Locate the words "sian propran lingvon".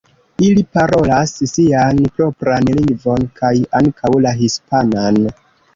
1.51-3.29